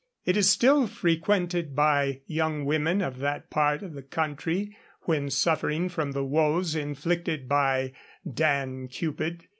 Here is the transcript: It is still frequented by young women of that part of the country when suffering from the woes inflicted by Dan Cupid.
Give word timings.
It 0.25 0.35
is 0.35 0.49
still 0.49 0.87
frequented 0.87 1.75
by 1.75 2.21
young 2.25 2.65
women 2.65 3.01
of 3.03 3.19
that 3.19 3.51
part 3.51 3.83
of 3.83 3.93
the 3.93 4.01
country 4.01 4.75
when 5.01 5.29
suffering 5.29 5.89
from 5.89 6.13
the 6.13 6.23
woes 6.25 6.73
inflicted 6.73 7.47
by 7.47 7.93
Dan 8.27 8.87
Cupid. 8.87 9.45